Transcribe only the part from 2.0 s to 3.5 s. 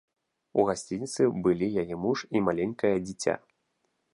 муж і маленькае дзіця.